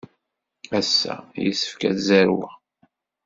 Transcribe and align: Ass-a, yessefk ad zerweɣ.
Ass-a, 0.77 1.15
yessefk 1.43 1.81
ad 1.89 1.97
zerweɣ. 2.07 2.53